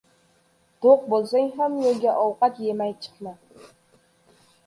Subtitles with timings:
[0.85, 3.35] •To‘q bo‘lsang ham yo‘lga ovqat yemay chiqma.